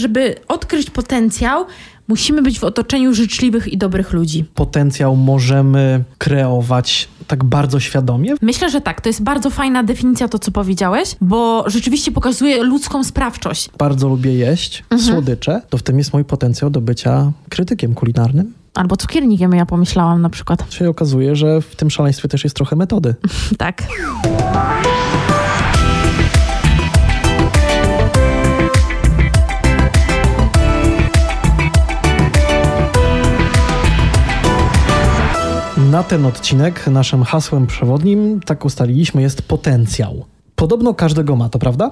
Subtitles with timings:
[0.00, 1.66] żeby odkryć potencjał,
[2.08, 4.44] musimy być w otoczeniu życzliwych i dobrych ludzi.
[4.54, 8.34] Potencjał możemy kreować tak bardzo świadomie?
[8.42, 9.00] Myślę, że tak.
[9.00, 13.70] To jest bardzo fajna definicja to, co powiedziałeś, bo rzeczywiście pokazuje ludzką sprawczość.
[13.78, 15.62] Bardzo lubię jeść słodycze.
[15.70, 18.52] To w tym jest mój potencjał do bycia krytykiem kulinarnym.
[18.74, 20.72] Albo cukiernikiem, ja pomyślałam na przykład.
[20.72, 23.14] Się okazuje, że w tym szaleństwie też jest trochę metody.
[23.58, 23.82] Tak.
[36.00, 40.24] Na ten odcinek naszym hasłem przewodnim, tak ustaliliśmy, jest potencjał.
[40.56, 41.90] Podobno każdego ma, to prawda?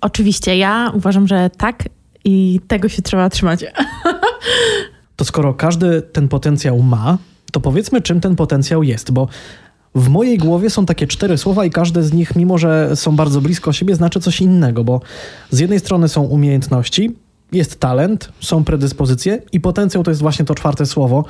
[0.00, 1.88] Oczywiście, ja uważam, że tak
[2.24, 3.64] i tego się trzeba trzymać.
[5.16, 7.18] To skoro każdy ten potencjał ma,
[7.52, 9.28] to powiedzmy, czym ten potencjał jest, bo
[9.94, 13.40] w mojej głowie są takie cztery słowa i każde z nich, mimo że są bardzo
[13.40, 15.00] blisko siebie, znaczy coś innego, bo
[15.50, 17.16] z jednej strony są umiejętności,
[17.52, 21.24] jest talent, są predyspozycje i potencjał to jest właśnie to czwarte słowo.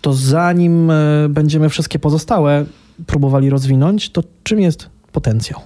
[0.00, 0.94] To zanim e,
[1.28, 2.64] będziemy wszystkie pozostałe
[3.06, 5.60] próbowali rozwinąć, to czym jest potencjał?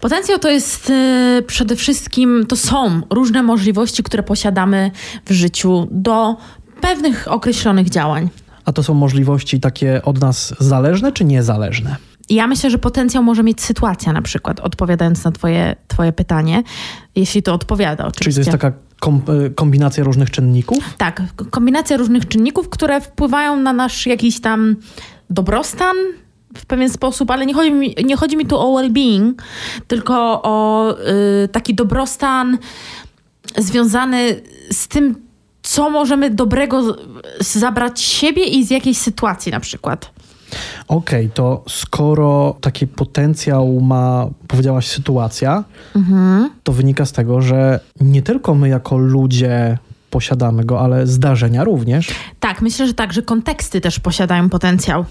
[0.00, 4.90] Potencjał to jest e, przede wszystkim, to są różne możliwości, które posiadamy
[5.26, 6.36] w życiu do
[6.80, 8.28] pewnych określonych działań.
[8.64, 11.96] A to są możliwości takie od nas zależne czy niezależne?
[12.30, 16.62] Ja myślę, że potencjał może mieć sytuacja na przykład, odpowiadając na twoje, twoje pytanie,
[17.14, 18.42] jeśli to odpowiada oczywiście.
[18.42, 20.94] Czyli to jest taka e, kombinacja różnych czynników?
[20.98, 24.76] Tak, kombinacja różnych czynników, które wpływają na nasz jakiś tam
[25.30, 25.96] dobrostan
[26.56, 29.32] w pewien sposób, ale nie chodzi mi, nie chodzi mi tu o well-being,
[29.88, 30.90] tylko o
[31.44, 32.58] y, taki dobrostan
[33.58, 34.40] związany
[34.70, 35.14] z tym,
[35.62, 36.96] co możemy dobrego
[37.40, 40.10] zabrać siebie i z jakiejś sytuacji na przykład.
[40.88, 45.64] Okej, to skoro taki potencjał ma, powiedziałaś, sytuacja,
[46.62, 49.78] to wynika z tego, że nie tylko my jako ludzie
[50.10, 52.08] posiadamy go, ale zdarzenia również.
[52.40, 55.04] Tak, myślę, że tak, że konteksty też posiadają potencjał.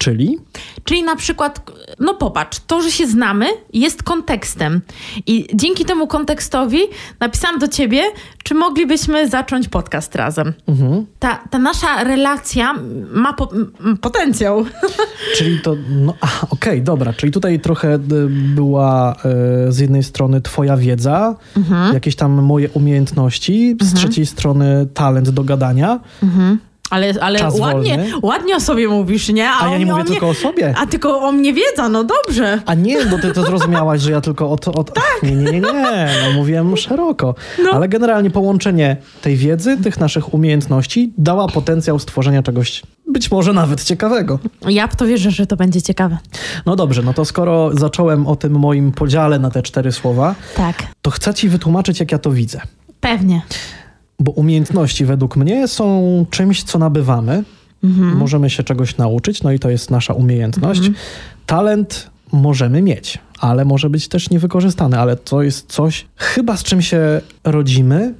[0.00, 0.38] Czyli?
[0.84, 4.80] Czyli na przykład, no popatrz, to, że się znamy, jest kontekstem.
[5.26, 6.78] I dzięki temu kontekstowi
[7.20, 8.02] napisałam do ciebie,
[8.44, 10.52] czy moglibyśmy zacząć podcast razem.
[11.18, 12.74] Ta, ta nasza relacja
[13.12, 13.48] ma po,
[14.00, 14.64] potencjał.
[15.36, 16.14] Czyli to, no
[16.50, 17.98] okej, dobra, czyli tutaj trochę y,
[18.54, 19.14] była
[19.68, 21.36] y, z jednej strony twoja wiedza,
[21.92, 26.00] jakieś tam moje umiejętności, z trzeciej strony talent do gadania,
[26.90, 28.12] Ale, ale Czas ładnie, wolny.
[28.22, 29.50] ładnie o sobie mówisz, nie?
[29.50, 30.74] a ja o nie mówię o mnie- tylko o sobie.
[30.78, 32.60] A tylko o mnie wiedza, no dobrze.
[32.66, 34.68] A nie, bo ty to zrozumiałaś, że ja tylko od...
[34.68, 34.94] od...
[34.94, 35.04] Tak.
[35.22, 37.34] Nie, nie, nie, nie, no mówiłem szeroko.
[37.72, 43.84] Ale generalnie połączenie tej wiedzy, tych naszych umiejętności dała potencjał stworzenia czegoś być może nawet
[43.84, 44.38] ciekawego.
[44.68, 46.18] Ja w to wierzę, że to będzie ciekawe.
[46.66, 50.76] No dobrze, no to skoro zacząłem o tym moim podziale na te cztery słowa, Tak,
[51.02, 52.60] to chcę ci wytłumaczyć, jak ja to widzę.
[53.00, 53.42] pewnie.
[54.20, 57.44] Bo umiejętności według mnie są czymś, co nabywamy.
[58.14, 60.80] Możemy się czegoś nauczyć, no i to jest nasza umiejętność.
[61.46, 66.82] Talent możemy mieć, ale może być też niewykorzystany, ale to jest coś, chyba z czym
[66.82, 68.14] się rodzimy,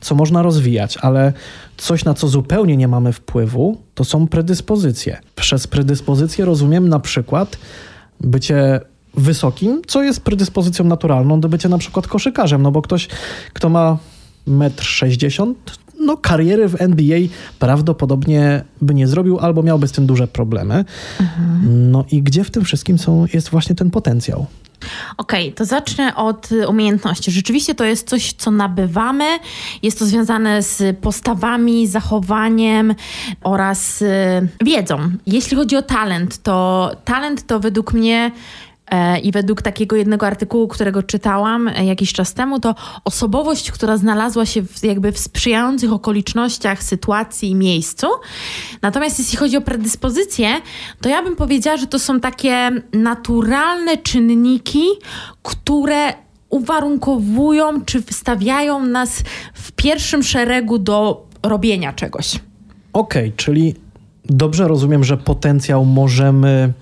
[0.00, 1.32] co można rozwijać, ale
[1.76, 5.20] coś, na co zupełnie nie mamy wpływu, to są predyspozycje.
[5.34, 7.58] Przez predyspozycje rozumiem na przykład
[8.20, 8.80] bycie
[9.14, 13.08] wysokim, co jest predyspozycją naturalną do bycia na przykład koszykarzem, no bo ktoś,
[13.52, 13.98] kto ma
[14.48, 15.54] 1,60 m,
[16.00, 17.18] no kariery w NBA
[17.58, 20.84] prawdopodobnie by nie zrobił albo miałby z tym duże problemy.
[21.62, 24.46] No i gdzie w tym wszystkim są, jest właśnie ten potencjał?
[25.16, 27.30] Okej, to zacznę od y, umiejętności.
[27.30, 29.24] Rzeczywiście to jest coś, co nabywamy.
[29.82, 32.94] Jest to związane z postawami, zachowaniem
[33.42, 34.06] oraz y,
[34.64, 34.98] wiedzą.
[35.26, 38.30] Jeśli chodzi o talent, to talent to według mnie
[39.22, 42.74] i według takiego jednego artykułu, którego czytałam e, jakiś czas temu, to
[43.04, 48.06] osobowość, która znalazła się w, jakby w sprzyjających okolicznościach, sytuacji i miejscu.
[48.82, 50.48] Natomiast jeśli chodzi o predyspozycje,
[51.00, 54.84] to ja bym powiedziała, że to są takie naturalne czynniki,
[55.42, 56.12] które
[56.48, 59.22] uwarunkowują czy wystawiają nas
[59.54, 62.40] w pierwszym szeregu do robienia czegoś.
[62.92, 63.74] Okej, czyli
[64.24, 66.72] dobrze rozumiem, że potencjał możemy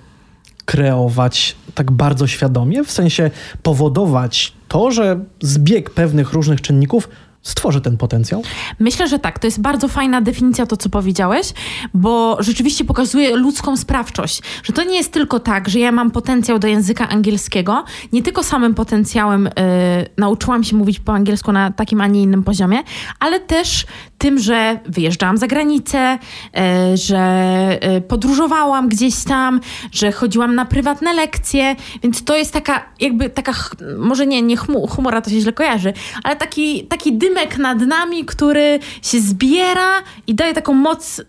[0.73, 3.31] kreować tak bardzo świadomie, w sensie
[3.63, 7.09] powodować to, że zbieg pewnych różnych czynników
[7.43, 8.43] stworzy ten potencjał?
[8.79, 9.39] Myślę, że tak.
[9.39, 11.53] To jest bardzo fajna definicja to, co powiedziałeś,
[11.95, 14.43] bo rzeczywiście pokazuje ludzką sprawczość.
[14.63, 18.43] Że to nie jest tylko tak, że ja mam potencjał do języka angielskiego, nie tylko
[18.43, 19.51] samym potencjałem y,
[20.17, 22.79] nauczyłam się mówić po angielsku na takim, a nie innym poziomie,
[23.21, 23.87] ale też
[24.19, 26.19] tym, że wyjeżdżałam za granicę,
[26.95, 29.61] y, że y, podróżowałam gdzieś tam,
[29.93, 33.53] że chodziłam na prywatne lekcje, więc to jest taka jakby taka,
[33.99, 34.57] może nie, nie
[34.89, 35.93] humora to się źle kojarzy,
[36.25, 41.23] ale taki, taki dym dymek nad nami, który się zbiera i daje taką moc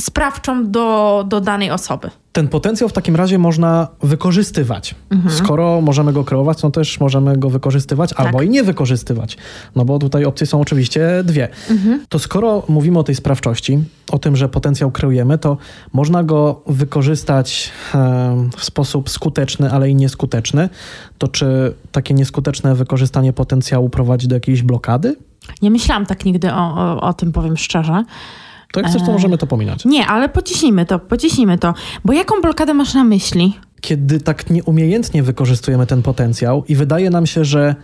[0.00, 2.10] sprawczą do, do danej osoby.
[2.32, 4.94] Ten potencjał w takim razie można wykorzystywać.
[5.10, 5.34] Mhm.
[5.34, 8.20] Skoro możemy go kreować, no też możemy go wykorzystywać tak.
[8.20, 9.36] albo i nie wykorzystywać.
[9.76, 11.48] No bo tutaj opcje są oczywiście dwie.
[11.70, 12.06] Mhm.
[12.08, 13.78] To skoro mówimy o tej sprawczości,
[14.12, 15.56] o tym, że potencjał kreujemy, to
[15.92, 17.70] można go wykorzystać
[18.56, 20.68] w sposób skuteczny, ale i nieskuteczny.
[21.18, 25.16] To czy takie nieskuteczne wykorzystanie potencjału prowadzi do jakiejś blokady?
[25.62, 28.04] Nie myślałam tak nigdy o, o, o tym, powiem szczerze.
[28.72, 29.84] To jak chcesz, to możemy to pominąć.
[29.84, 31.74] Nie, ale pociśnijmy to, pociśnijmy to.
[32.04, 33.54] Bo jaką blokadę masz na myśli?
[33.80, 37.74] Kiedy tak nieumiejętnie wykorzystujemy ten potencjał i wydaje nam się, że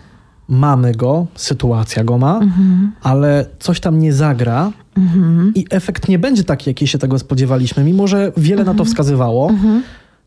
[0.48, 2.92] mamy go, sytuacja go ma, mhm.
[3.02, 5.52] ale coś tam nie zagra mhm.
[5.54, 8.66] i efekt nie będzie taki, jaki się tego spodziewaliśmy, mimo że wiele mhm.
[8.66, 8.86] na to mhm.
[8.86, 9.82] wskazywało, mhm.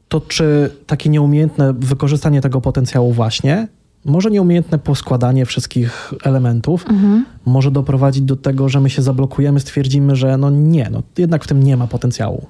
[0.07, 3.67] to czy takie nieumiejętne wykorzystanie tego potencjału właśnie
[4.05, 7.25] może nieumiejętne poskładanie wszystkich elementów mhm.
[7.45, 11.47] może doprowadzić do tego, że my się zablokujemy, stwierdzimy, że no nie, no jednak w
[11.47, 12.47] tym nie ma potencjału.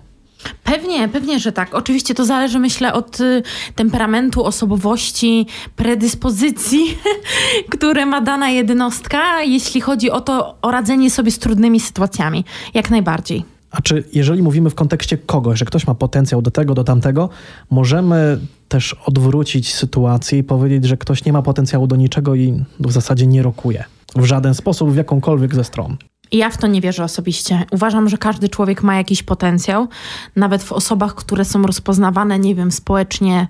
[0.64, 1.76] Pewnie, pewnie, że tak.
[1.76, 3.44] Oczywiście to zależy, myślę, od y,
[3.76, 6.98] temperamentu, osobowości, predyspozycji,
[7.78, 12.46] które ma dana jednostka, jeśli chodzi o to, o radzenie sobie z trudnymi sytuacjami.
[12.74, 13.46] Jak najbardziej.
[13.72, 17.30] A czy jeżeli mówimy w kontekście kogoś, że ktoś ma potencjał do tego, do tamtego,
[17.70, 22.92] możemy też odwrócić sytuację i powiedzieć, że ktoś nie ma potencjału do niczego i w
[22.92, 23.84] zasadzie nie rokuje
[24.16, 25.98] w żaden sposób, w jakąkolwiek ze stron.
[26.32, 27.64] Ja w to nie wierzę osobiście.
[27.72, 29.88] Uważam, że każdy człowiek ma jakiś potencjał,
[30.36, 33.48] nawet w osobach, które są rozpoznawane, nie wiem, społecznie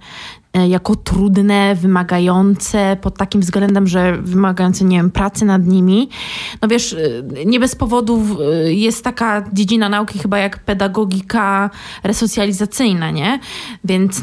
[0.63, 6.09] jako trudne, wymagające pod takim względem, że wymagające, nie wiem, pracy nad nimi.
[6.61, 11.69] No wiesz, e, nie bez powodu e, jest taka dziedzina nauki chyba jak pedagogika
[12.03, 13.39] resocjalizacyjna, nie?
[13.83, 14.21] Więc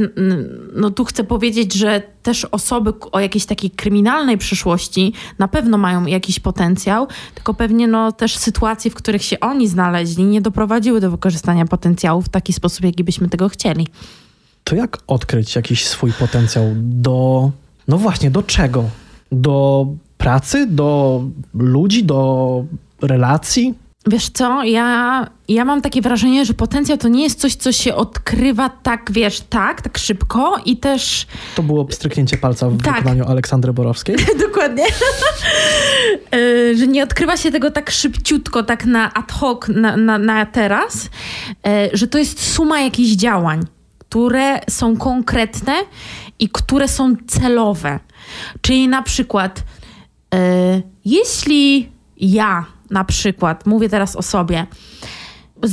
[0.75, 6.07] no tu chcę powiedzieć, że też osoby o jakiejś takiej kryminalnej przyszłości na pewno mają
[6.07, 11.11] jakiś potencjał, tylko pewnie no też sytuacje, w których się oni znaleźli, nie doprowadziły do
[11.11, 13.89] wykorzystania potencjału w taki sposób, jaki byśmy tego chcieli
[14.65, 17.51] to jak odkryć jakiś swój potencjał do,
[17.89, 18.85] no właśnie, do czego?
[19.33, 19.87] Do
[20.19, 21.23] pracy, do
[21.55, 22.65] ludzi, do
[23.03, 23.75] relacji?
[24.07, 27.95] Wiesz co, ja, ja mam takie wrażenie, że potencjał to nie jest coś, co się
[27.95, 31.27] odkrywa tak, wiesz, tak, tak szybko i też...
[31.57, 32.97] To było pstryknięcie palca w tak.
[32.97, 34.17] wykonaniu Aleksandry Borowskiej?
[34.49, 34.85] Dokładnie.
[36.33, 40.47] E, że nie odkrywa się tego tak szybciutko, tak na ad hoc, na, na, na
[40.47, 41.11] teraz,
[41.67, 43.67] e, że to jest suma jakichś działań
[44.13, 45.73] które są konkretne
[46.39, 48.01] i które są celowe.
[48.61, 49.65] Czyli na przykład,
[50.33, 50.39] yy,
[51.05, 54.67] jeśli ja na przykład, mówię teraz o sobie,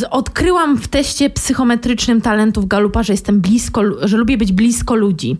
[0.09, 5.37] odkryłam w teście psychometrycznym talentów Galupa, że jestem blisko, że lubię być blisko ludzi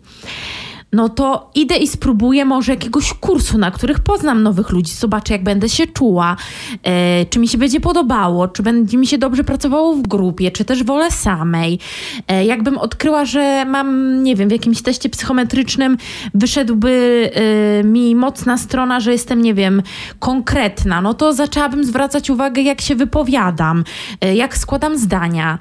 [0.93, 5.43] no to idę i spróbuję może jakiegoś kursu, na których poznam nowych ludzi, zobaczę jak
[5.43, 6.35] będę się czuła,
[6.83, 10.65] e, czy mi się będzie podobało, czy będzie mi się dobrze pracowało w grupie, czy
[10.65, 11.79] też wolę samej.
[12.27, 15.97] E, jakbym odkryła, że mam, nie wiem, w jakimś teście psychometrycznym
[16.33, 19.81] wyszedłby e, mi mocna strona, że jestem, nie wiem,
[20.19, 23.83] konkretna, no to zaczęłabym zwracać uwagę, jak się wypowiadam,
[24.35, 25.57] jak składam zdania,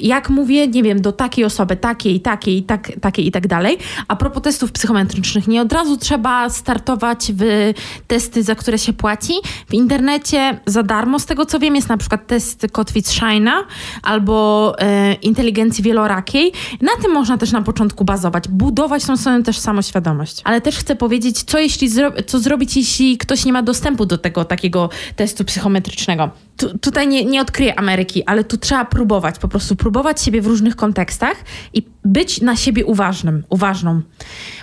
[0.00, 3.78] jak mówię, nie wiem, do takiej osoby, takiej, takiej, tak, takiej i tak dalej.
[4.08, 7.72] A a propos testów psychometrycznych, nie od razu trzeba startować w
[8.06, 9.32] testy, za które się płaci.
[9.68, 13.64] W internecie za darmo, z tego co wiem, jest na przykład test kotwic Shina
[14.02, 16.52] albo e, inteligencji wielorakiej.
[16.80, 20.40] Na tym można też na początku bazować, budować tą swoją też samoświadomość.
[20.44, 24.18] Ale też chcę powiedzieć, co, jeśli zro co zrobić, jeśli ktoś nie ma dostępu do
[24.18, 26.30] tego takiego testu psychometrycznego.
[26.56, 30.46] Tu, tutaj nie, nie odkryję Ameryki, ale tu trzeba próbować, po prostu próbować siebie w
[30.46, 31.36] różnych kontekstach
[31.72, 34.02] i być na siebie uważnym, uważną.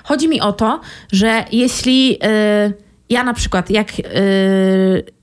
[0.03, 0.81] Chodzi mi o to,
[1.11, 2.17] że jeśli yy,
[3.09, 4.05] ja na przykład, jak yy,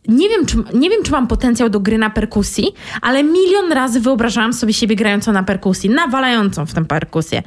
[0.09, 4.01] nie, wiem, czy, nie wiem, czy mam potencjał do gry na perkusji, ale milion razy
[4.01, 7.43] wyobrażałam sobie siebie grającą na perkusji, nawalającą w tę perkusję.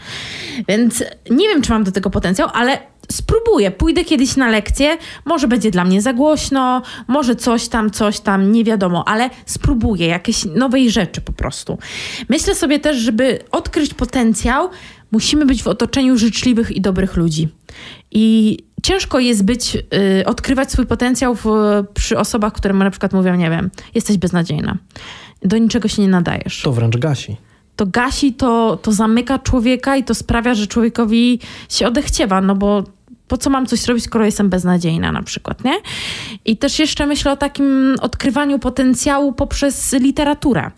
[0.67, 2.77] Więc nie wiem, czy mam do tego potencjał, ale
[3.11, 8.19] spróbuję, pójdę kiedyś na lekcję, może będzie dla mnie za głośno, może coś tam, coś
[8.19, 11.77] tam, nie wiadomo, ale spróbuję jakiejś nowej rzeczy po prostu.
[12.29, 14.69] Myślę sobie też, żeby odkryć potencjał,
[15.11, 17.47] musimy być w otoczeniu życzliwych i dobrych ludzi.
[18.11, 21.45] I ciężko jest być, y, odkrywać swój potencjał w,
[21.93, 24.77] przy osobach, które na przykład mówią, nie wiem, jesteś beznadziejna,
[25.41, 26.61] do niczego się nie nadajesz.
[26.61, 27.37] To wręcz gasi
[27.75, 31.39] to gasi, to, to zamyka człowieka i to sprawia, że człowiekowi
[31.69, 32.83] się odechciewa, no bo
[33.31, 35.73] po co mam coś robić, skoro jestem beznadziejna na przykład, nie?
[36.45, 40.71] I też jeszcze myślę o takim odkrywaniu potencjału poprzez literaturę.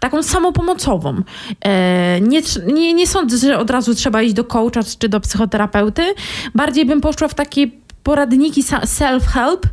[0.00, 1.22] Taką samopomocową.
[1.64, 6.02] E, nie, nie, nie sądzę, że od razu trzeba iść do coacha czy do psychoterapeuty.
[6.54, 7.66] Bardziej bym poszła w takie
[8.02, 9.66] poradniki self-help,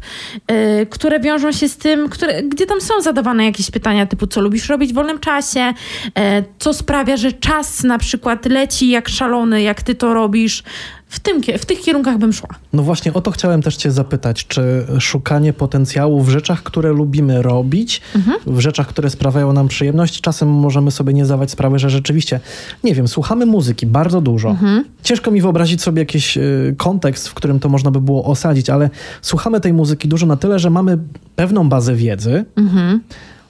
[0.50, 4.41] yy, które wiążą się z tym, które, gdzie tam są zadawane jakieś pytania typu, co
[4.41, 5.74] lubisz robić w wolnym czasie,
[6.06, 6.22] yy,
[6.60, 10.63] co sprawia, że czas na przykład leci jak szalony, jak ty to robisz,
[11.09, 12.49] w, tym, w tych kierunkach bym szła.
[12.73, 17.41] No właśnie o to chciałem też Cię zapytać, czy szukanie potencjału w rzeczach, które lubimy
[17.41, 18.37] robić, mhm.
[18.47, 22.39] w rzeczach, które sprawiają nam przyjemność, czasem możemy sobie nie zdawać sprawy, że rzeczywiście,
[22.83, 24.49] nie wiem, słuchamy muzyki bardzo dużo.
[24.49, 24.85] Mhm.
[25.03, 28.89] Ciężko mi wyobrazić sobie jakiś y, kontekst, w którym to można by było osadzić, ale
[29.21, 30.97] słuchamy tej muzyki dużo na tyle, że mamy
[31.35, 32.45] pewną bazę wiedzy.
[32.55, 33.01] Mhm.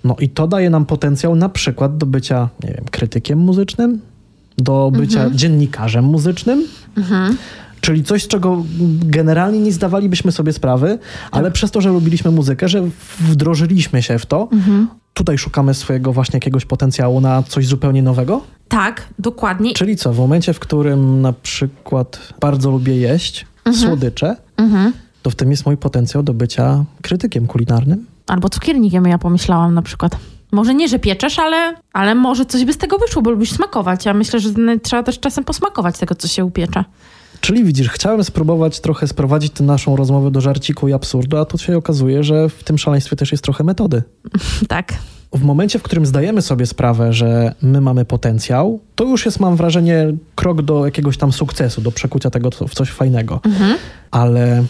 [0.04, 4.02] No i to daje nam potencjał na przykład do bycia, nie wiem, krytykiem muzycznym,
[4.58, 5.38] do bycia mhm.
[5.38, 6.64] dziennikarzem muzycznym.
[6.98, 7.38] Mhm.
[7.82, 8.64] Czyli coś, z czego
[9.00, 11.00] generalnie nie zdawalibyśmy sobie sprawy,
[11.32, 11.54] ale tak.
[11.54, 12.82] przez to, że lubiliśmy muzykę, że
[13.20, 14.88] wdrożyliśmy się w to, mhm.
[15.14, 18.42] tutaj szukamy swojego właśnie jakiegoś potencjału na coś zupełnie nowego?
[18.68, 19.74] Tak, dokładnie.
[19.74, 23.86] Czyli co, w momencie, w którym na przykład bardzo lubię jeść mhm.
[23.86, 24.94] słodycze, mhm.
[25.22, 28.06] to w tym jest mój potencjał do bycia krytykiem kulinarnym?
[28.28, 30.18] Albo cukiernikiem, ja pomyślałam na przykład.
[30.52, 34.06] Może nie, że pieczesz, ale, ale może coś by z tego wyszło, bo lubisz smakować.
[34.06, 34.50] Ja myślę, że
[34.84, 36.84] trzeba też czasem posmakować tego, co się upiecze.
[37.42, 41.58] Czyli widzisz, chciałem spróbować trochę sprowadzić tę naszą rozmowę do żarciku i absurdu, a tu
[41.58, 44.04] się okazuje, że w tym szaleństwie też jest trochę metody.
[44.68, 44.94] tak.
[45.34, 49.56] W momencie, w którym zdajemy sobie sprawę, że my mamy potencjał, to już jest, mam
[49.56, 53.40] wrażenie, krok do jakiegoś tam sukcesu, do przekucia tego w coś fajnego.
[53.46, 53.78] Mhm.
[54.12, 54.64] Ale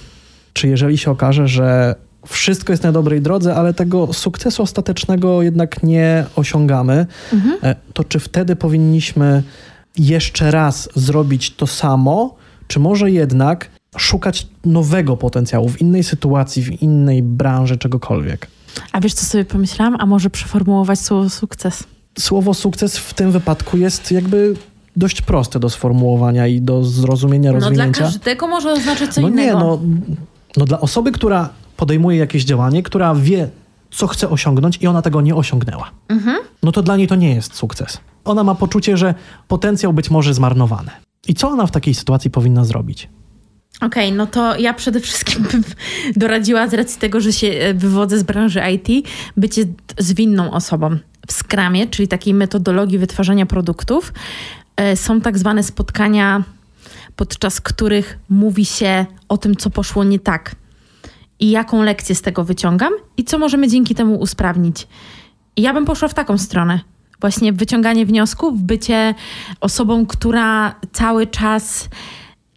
[0.54, 1.96] czy jeżeli się okaże, że
[2.28, 7.58] wszystko jest na dobrej drodze, ale tego sukcesu ostatecznego jednak nie osiągamy, mhm.
[7.64, 9.44] E, to czy wtedy powinniśmy
[9.98, 12.36] jeszcze raz zrobić to samo,
[12.68, 18.48] czy może jednak szukać nowego potencjału w innej sytuacji, w innej branży, czegokolwiek?
[18.92, 19.96] A wiesz, co sobie pomyślałam?
[20.00, 21.84] A może przeformułować słowo sukces?
[22.20, 24.54] Słowo sukces w tym wypadku jest jakby
[24.96, 27.86] dość proste do sformułowania i do zrozumienia, no rozwinięcia.
[27.86, 29.60] No dla każdego może oznaczać co no innego.
[29.60, 29.80] Nie, no,
[30.58, 33.50] no dla osoby, która podejmuje jakieś działanie, która wie,
[33.92, 35.92] co chce osiągnąć i ona tego nie osiągnęła.
[36.10, 36.38] Mhm.
[36.64, 38.00] No to dla niej to nie jest sukces.
[38.26, 39.14] Ona ma poczucie, że
[39.48, 40.92] potencjał być może zmarnowany.
[41.28, 43.10] I co ona w takiej sytuacji powinna zrobić?
[43.82, 45.64] Okej, okay, no to ja przede wszystkim bym
[46.16, 49.08] doradziła z racji tego, że się e, wywodzę z branży IT,
[49.38, 49.66] bycie
[49.98, 50.98] zwinną osobą.
[51.28, 54.14] W Scrumie, czyli takiej metodologii wytwarzania produktów,
[54.76, 56.44] e, są tak zwane spotkania,
[57.16, 60.56] podczas których mówi się o tym, co poszło nie tak
[61.40, 64.88] i jaką lekcję z tego wyciągam i co możemy dzięki temu usprawnić.
[65.56, 66.80] I ja bym poszła w taką stronę.
[67.22, 69.16] Właśnie wyciąganie wniosków, bycie
[69.62, 71.90] osobą, która cały czas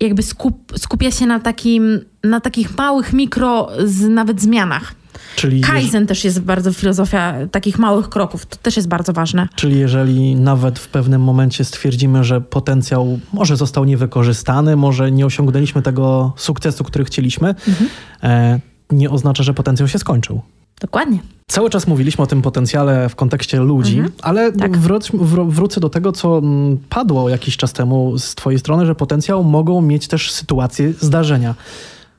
[0.00, 4.94] jakby skup, skupia się na, takim, na takich małych mikro, z, nawet zmianach.
[5.37, 8.46] Czyli Kaizen też jest bardzo filozofia takich małych kroków.
[8.46, 9.49] To też jest bardzo ważne.
[9.54, 15.82] Czyli jeżeli nawet w pewnym momencie stwierdzimy, że potencjał może został niewykorzystany, może nie osiągnęliśmy
[15.82, 18.60] tego sukcesu, który chcieliśmy, mhm.
[18.92, 20.40] Nie oznacza, że potencjał się skończył.
[20.80, 21.18] Dokładnie.
[21.47, 24.12] Cały czas mówiliśmy o tym potencjale w kontekście ludzi, mhm.
[24.23, 24.78] ale tak.
[24.78, 25.11] wróc,
[25.49, 29.82] wrócę do tego, co mm, padło jakiś czas temu z Twojej strony, że potencjał mogą
[29.82, 31.54] mieć też sytuacje, zdarzenia.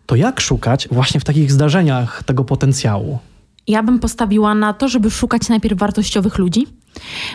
[0.06, 3.20] To jak szukać właśnie w takich zdarzeniach tego potencjału?
[3.68, 6.68] Ja bym postawiła na to, żeby szukać najpierw wartościowych ludzi,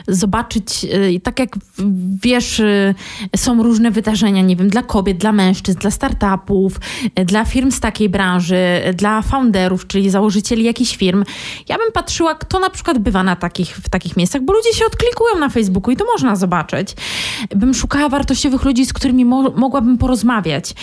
[0.09, 0.85] zobaczyć,
[1.17, 1.57] y, tak jak
[2.23, 2.95] wiesz, y,
[3.37, 6.81] są różne wydarzenia, nie wiem, dla kobiet, dla mężczyzn, dla startupów,
[7.21, 8.57] y, dla firm z takiej branży,
[8.95, 11.25] dla founderów, czyli założycieli jakichś firm.
[11.69, 14.87] Ja bym patrzyła, kto na przykład bywa na takich, w takich miejscach, bo ludzie się
[14.87, 16.95] odklikują na Facebooku i to można zobaczyć.
[17.57, 20.75] Bym szukała wartościowych ludzi, z którymi mo mogłabym porozmawiać,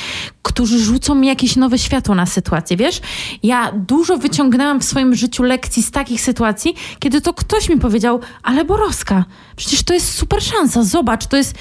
[0.41, 3.01] którzy rzucą mi jakieś nowe światło na sytuację, wiesz?
[3.43, 8.19] Ja dużo wyciągnęłam w swoim życiu lekcji z takich sytuacji, kiedy to ktoś mi powiedział,
[8.43, 11.55] ale Borowska, przecież to jest super szansa, zobacz, to jest...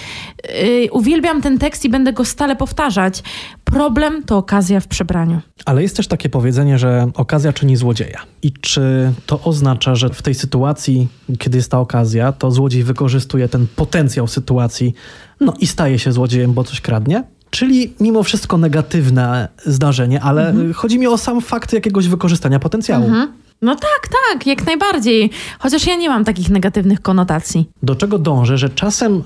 [0.62, 3.22] Yy, uwielbiam ten tekst i będę go stale powtarzać.
[3.64, 5.40] Problem to okazja w przebraniu.
[5.64, 8.20] Ale jest też takie powiedzenie, że okazja czyni złodzieja.
[8.42, 13.48] I czy to oznacza, że w tej sytuacji, kiedy jest ta okazja, to złodziej wykorzystuje
[13.48, 14.94] ten potencjał sytuacji,
[15.40, 17.24] no i staje się złodziejem, bo coś kradnie?
[17.50, 20.72] Czyli mimo wszystko negatywne zdarzenie, ale mhm.
[20.72, 23.04] chodzi mi o sam fakt jakiegoś wykorzystania potencjału.
[23.04, 23.32] Mhm.
[23.62, 25.30] No tak, tak, jak najbardziej.
[25.58, 27.68] Chociaż ja nie mam takich negatywnych konotacji.
[27.82, 29.22] Do czego dążę, że czasem y,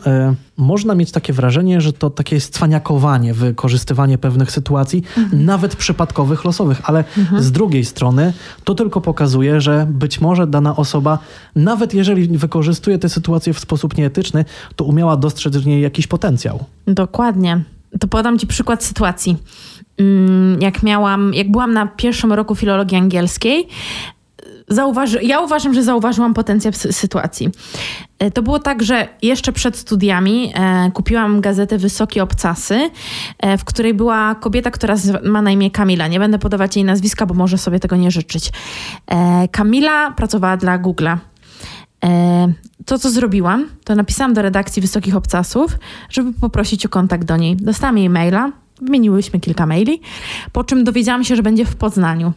[0.57, 5.45] można mieć takie wrażenie, że to takie cwaniakowanie, wykorzystywanie pewnych sytuacji, mhm.
[5.45, 7.43] nawet przypadkowych, losowych, ale mhm.
[7.43, 8.33] z drugiej strony
[8.65, 11.19] to tylko pokazuje, że być może dana osoba,
[11.55, 14.45] nawet jeżeli wykorzystuje tę sytuację w sposób nieetyczny,
[14.77, 16.65] to umiała dostrzec w niej jakiś potencjał.
[16.87, 17.65] Dokładnie.
[18.01, 19.37] To podam Ci przykład sytuacji.
[19.99, 23.69] Mm, jak miałam, jak byłam na pierwszym roku filologii angielskiej,
[24.69, 27.51] zauważy, ja uważam, że zauważyłam potencjał sytuacji.
[28.19, 32.91] E, to było tak, że jeszcze przed studiami e, kupiłam gazetę Wysokie Obcasy,
[33.39, 34.95] e, w której była kobieta, która
[35.25, 36.09] ma na imię Kamila.
[36.09, 38.53] Nie będę podawać jej nazwiska, bo może sobie tego nie życzyć.
[39.07, 41.17] E, Kamila pracowała dla Google'a.
[42.05, 42.53] E,
[42.87, 45.79] to, co zrobiłam, to napisałam do redakcji Wysokich Obcasów,
[46.11, 47.57] żeby poprosić o kontakt do niej.
[47.57, 48.53] Dostałam jej maila,
[48.83, 50.01] Wymieniłyśmy kilka maili,
[50.53, 52.33] po czym dowiedziałam się, że będzie w Poznaniu.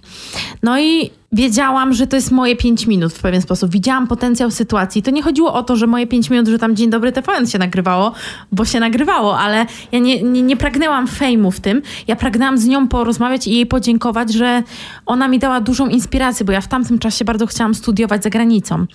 [0.64, 3.72] No i wiedziałam, że to jest moje 5 minut w pewien sposób.
[3.72, 5.04] Widziałam potencjał sytuacji.
[5.04, 7.60] To nie chodziło o to, że moje 5 minut, że tam Dzień Dobry TVN się
[7.60, 8.12] nagrywało,
[8.52, 11.82] bo się nagrywało, ale ja nie, nie, nie pragnęłam fejmu w tym.
[12.08, 14.64] Ja pragnęłam z nią porozmawiać i jej podziękować, że
[15.06, 18.86] ona mi dała dużą inspirację, bo ja w tamtym czasie bardzo chciałam studiować za granicą.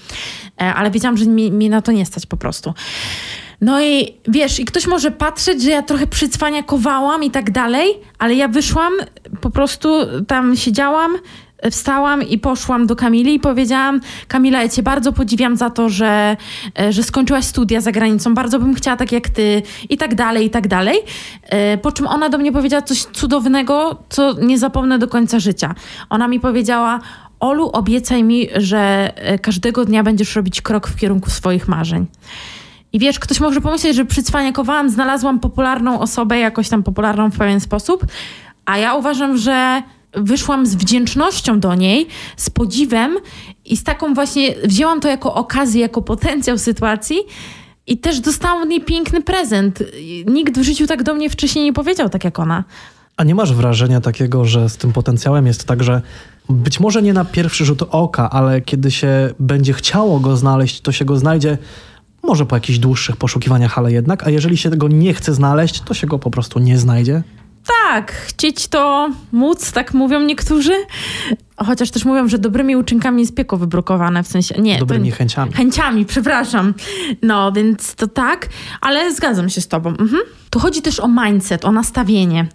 [0.61, 2.75] E, ale wiedziałam, że mi, na to nie stać po prostu.
[3.61, 8.35] No i wiesz, i ktoś może patrzeć, że ja trochę przycwaniakowałam i tak dalej, ale
[8.35, 8.93] ja wyszłam,
[9.41, 9.89] po prostu
[10.27, 11.19] tam siedziałam,
[11.71, 16.37] wstałam i poszłam do Kamili i powiedziałam: Kamila, ja Cię bardzo podziwiam za to, że,
[16.79, 18.35] e, że skończyłaś studia za granicą.
[18.35, 20.99] Bardzo bym chciała tak jak Ty, i tak dalej, i tak dalej.
[21.43, 25.75] E, po czym ona do mnie powiedziała coś cudownego, co nie zapomnę do końca życia.
[26.11, 27.01] Ona mi powiedziała:
[27.41, 32.07] Olu, obiecaj mi, że e, każdego dnia będziesz robić krok w kierunku swoich marzeń.
[32.95, 37.61] I wiesz, ktoś może pomyśleć, że przycwaniakowałam, znalazłam popularną osobę, jakoś tam popularną w pewien
[37.61, 38.07] sposób,
[38.65, 39.83] a ja uważam, że
[40.13, 43.17] wyszłam z wdzięcznością do niej, z podziwem
[43.65, 47.17] i z taką właśnie, wzięłam to jako okazję, jako potencjał sytuacji
[47.87, 49.83] i też dostałam od niej piękny prezent.
[50.27, 52.65] Nikt w życiu tak do mnie wcześniej nie powiedział, tak jak ona.
[53.17, 56.03] A nie masz wrażenia takiego, że z tym potencjałem jest tak, że
[56.49, 60.93] być może nie na pierwszy rzut oka, ale kiedy się będzie chciało go znaleźć, to
[60.93, 61.59] się go znajdzie
[62.25, 64.27] może po jakichś dłuższych poszukiwaniach, ale jednak.
[64.27, 67.23] A jeżeli się tego nie chce znaleźć, to się go po prostu nie znajdzie.
[67.67, 70.73] Tak, chcieć to móc, tak mówią niektórzy.
[71.57, 74.55] Chociaż też mówią, że dobrymi uczynkami jest piekło wybrukowane, w sensie...
[74.59, 75.53] Nie, dobrymi to, chęciami.
[75.53, 76.75] Chęciami, przepraszam.
[77.23, 78.49] No, więc to tak,
[78.81, 79.91] ale zgadzam się z tobą.
[79.91, 80.23] Mhm.
[80.51, 82.47] Tu chodzi też o mindset, o nastawienie.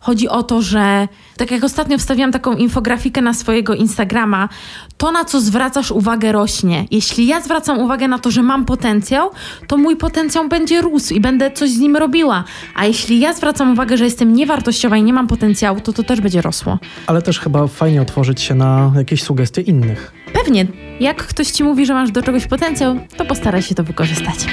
[0.00, 4.48] Chodzi o to, że tak jak ostatnio wstawiłam taką infografikę na swojego Instagrama,
[4.96, 6.86] to na co zwracasz uwagę rośnie.
[6.90, 9.30] Jeśli ja zwracam uwagę na to, że mam potencjał,
[9.66, 12.44] to mój potencjał będzie rósł i będę coś z nim robiła.
[12.74, 16.20] A jeśli ja zwracam uwagę, że jestem niewartościowa i nie mam potencjału, to to też
[16.20, 16.78] będzie rosło.
[17.06, 20.12] Ale też chyba fajnie otworzyć się na jakieś sugestie innych.
[20.32, 20.66] Pewnie.
[21.00, 24.46] Jak ktoś ci mówi, że masz do czegoś potencjał, to postaraj się to wykorzystać.